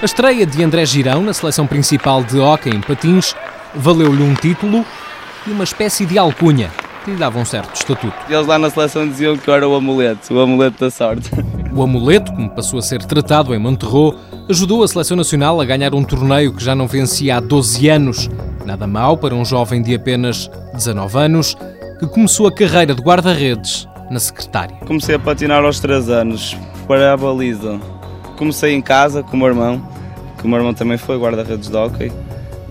[0.00, 3.34] A estreia de André Girão na seleção principal de hóquei em patins
[3.74, 4.84] valeu-lhe um título
[5.44, 6.70] e uma espécie de alcunha
[7.04, 8.14] que lhe dava um certo estatuto.
[8.28, 11.30] Eles lá na seleção diziam que era o amuleto, o amuleto da sorte.
[11.74, 14.14] O amuleto, como passou a ser tratado em Monterrey,
[14.48, 18.30] ajudou a seleção nacional a ganhar um torneio que já não vencia há 12 anos.
[18.64, 21.56] Nada mal para um jovem de apenas 19 anos
[21.98, 24.76] que começou a carreira de guarda-redes na secretária.
[24.86, 27.78] Comecei a patinar aos 3 anos, para a baliza.
[28.36, 29.82] Comecei em casa com o meu irmão,
[30.38, 32.12] que o meu irmão também foi guarda-redes de hockey.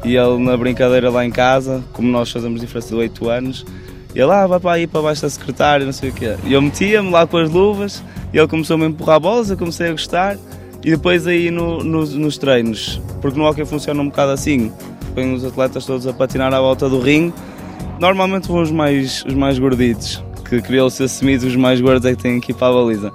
[0.04, 3.66] E ele na brincadeira lá em casa, como nós fazemos diferença de 8 anos,
[4.16, 6.36] ele ah, vai para aí para baixo da secretária, não sei o quê.
[6.44, 8.04] E eu metia-me lá com as luvas,
[8.40, 10.38] ele começou-me a empurrar bolas, eu comecei a gostar.
[10.84, 14.72] E depois aí no, no, nos treinos, porque no hockey funciona um bocado assim,
[15.14, 17.34] põem os atletas todos a patinar à volta do ringue.
[18.00, 22.16] Normalmente vão os mais, os mais gorditos, que queriam ser assumidos, os mais gordos é
[22.16, 23.12] que têm que ir para a baliza.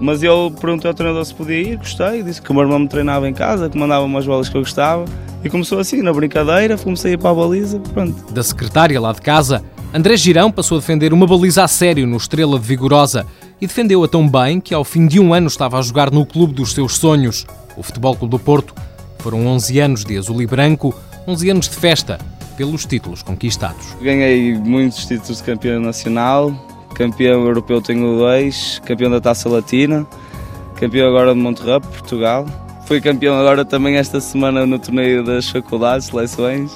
[0.00, 2.88] Mas eu perguntei ao treinador se podia ir, gostei, disse que o meu irmão me
[2.88, 5.04] treinava em casa, que mandava umas bolas que eu gostava.
[5.44, 8.32] E começou assim, na brincadeira, comecei a ir para a baliza, pronto.
[8.32, 9.62] Da secretária lá de casa,
[9.94, 13.26] André Girão passou a defender uma baliza a sério no Estrela de Vigorosa
[13.62, 16.52] e defendeu-a tão bem que ao fim de um ano estava a jogar no clube
[16.52, 17.46] dos seus sonhos,
[17.76, 18.74] o Futebol Clube do Porto.
[19.20, 20.92] Foram 11 anos de azul e branco,
[21.28, 22.18] 11 anos de festa,
[22.56, 23.94] pelos títulos conquistados.
[24.02, 26.52] Ganhei muitos títulos de campeão nacional,
[26.96, 30.04] campeão europeu tenho dois, campeão da Taça Latina,
[30.74, 32.44] campeão agora de Monterrey, Portugal.
[32.84, 36.72] Fui campeão agora também esta semana no torneio das faculdades, seleções.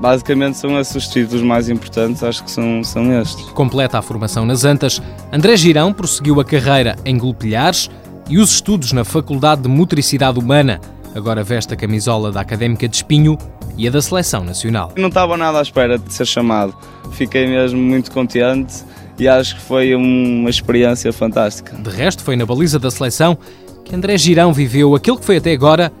[0.00, 3.44] Basicamente são esses os títulos mais importantes, acho que são, são estes.
[3.50, 5.00] Completa a formação nas Antas,
[5.32, 7.90] André Girão prosseguiu a carreira em Golpilhares
[8.28, 10.80] e os estudos na Faculdade de Motricidade Humana.
[11.14, 13.38] Agora veste a camisola da Académica de Espinho
[13.76, 14.92] e a da Seleção Nacional.
[14.96, 16.74] Não estava nada à espera de ser chamado.
[17.12, 18.82] Fiquei mesmo muito contente
[19.18, 21.76] e acho que foi uma experiência fantástica.
[21.76, 23.38] De resto, foi na baliza da seleção
[23.84, 25.92] que André Girão viveu aquilo que foi até agora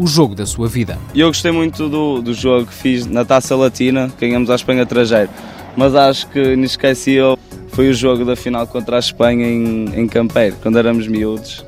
[0.00, 0.98] o jogo da sua vida.
[1.14, 5.28] Eu gostei muito do, do jogo que fiz na Taça Latina, ganhamos a Espanha trajeiro,
[5.76, 7.38] mas acho que inesquecível
[7.68, 11.62] foi o jogo da final contra a Espanha em, em Campeiro, quando éramos miúdos.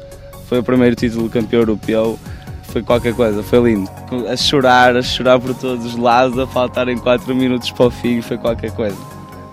[0.46, 2.18] Foi o primeiro título campeão europeu,
[2.64, 3.90] foi qualquer coisa, foi lindo.
[4.26, 8.22] A chorar, a chorar por todos os lados, a faltarem 4 minutos para o fim,
[8.22, 8.96] foi qualquer coisa.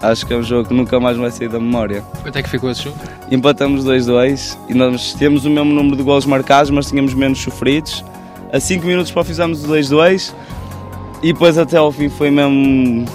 [0.01, 2.01] Acho que é um jogo que nunca mais vai sair da memória.
[2.21, 2.95] Quanto é que ficou esse jogo?
[3.29, 8.05] Empatamos 2-2 e nós temos o mesmo número de gols marcados, mas tínhamos menos sofridos
[8.51, 10.33] a 5 minutos para fizemos o 2-2
[11.21, 13.05] e depois até ao fim foi mesmo.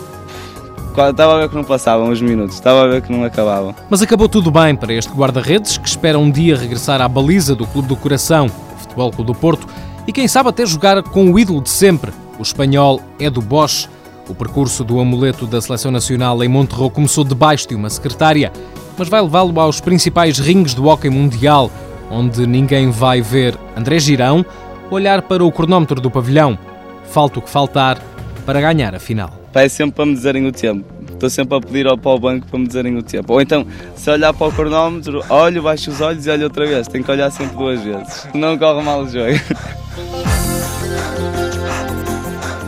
[0.96, 3.74] Estava a ver que não passavam os minutos, estava a ver que não acabavam.
[3.90, 7.66] Mas acabou tudo bem para este guarda-redes que espera um dia regressar à baliza do
[7.66, 9.66] Clube do Coração, o Futebol Clube do Porto,
[10.06, 13.88] e quem sabe até jogar com o ídolo de sempre, o espanhol Edu Bosch.
[14.28, 18.50] O percurso do amuleto da Seleção Nacional em Monterrey começou debaixo de uma secretária,
[18.96, 21.70] mas vai levá-lo aos principais rings do hóquei mundial,
[22.10, 24.46] onde ninguém vai ver André Girão,
[24.90, 26.58] olhar para o cronómetro do pavilhão.
[27.04, 27.98] Falta o que faltar
[28.44, 29.32] para ganhar a final.
[29.54, 30.84] É sempre para me dizerem o tempo.
[31.12, 33.32] Estou sempre a pedir ao, para o banco para me dizerem o tempo.
[33.32, 36.88] Ou então, se olhar para o cronómetro, olho, baixo os olhos e olho outra vez.
[36.88, 38.28] Tenho que olhar sempre duas vezes.
[38.34, 39.38] Não corre mal o jogo.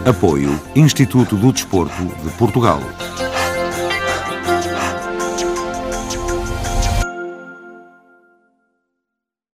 [0.07, 2.81] Apoio Instituto do Desporto de Portugal.